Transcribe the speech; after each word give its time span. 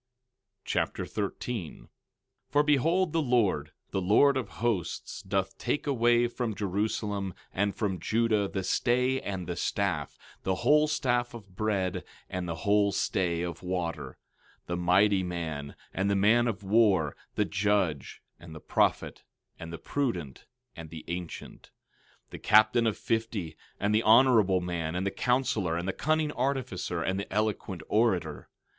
2 0.65 0.79
Nephi 0.79 0.87
Chapter 0.97 1.05
13 1.05 1.81
13:1 1.83 1.87
For 2.49 2.63
behold, 2.63 3.13
the 3.13 3.21
Lord, 3.21 3.71
the 3.91 4.01
Lord 4.01 4.35
of 4.35 4.49
Hosts, 4.49 5.21
doth 5.21 5.55
take 5.59 5.85
away 5.85 6.27
from 6.27 6.55
Jerusalem, 6.55 7.35
and 7.53 7.75
from 7.75 7.99
Judah, 7.99 8.47
the 8.47 8.63
stay 8.63 9.21
and 9.21 9.45
the 9.45 9.55
staff, 9.55 10.17
the 10.41 10.55
whole 10.65 10.87
staff 10.87 11.35
of 11.35 11.55
bread, 11.55 12.03
and 12.31 12.49
the 12.49 12.55
whole 12.65 12.91
stay 12.91 13.43
of 13.43 13.61
water— 13.61 14.17
13:2 14.65 14.65
The 14.65 14.75
mighty 14.77 15.21
man, 15.21 15.75
and 15.93 16.09
the 16.09 16.15
man 16.15 16.47
of 16.47 16.63
war, 16.63 17.15
the 17.35 17.45
judge, 17.45 18.23
and 18.39 18.55
the 18.55 18.59
prophet, 18.59 19.21
and 19.59 19.71
the 19.71 19.77
prudent, 19.77 20.45
and 20.75 20.89
the 20.89 21.05
ancient; 21.09 21.69
13:3 22.29 22.29
The 22.31 22.39
captain 22.39 22.87
of 22.87 22.97
fifty, 22.97 23.55
and 23.79 23.93
the 23.93 24.01
honorable 24.01 24.61
man, 24.61 24.95
and 24.95 25.05
the 25.05 25.11
counselor, 25.11 25.77
and 25.77 25.87
the 25.87 25.93
cunning 25.93 26.31
artificer, 26.31 27.03
and 27.03 27.19
the 27.19 27.31
eloquent 27.31 27.83
orator. 27.87 28.49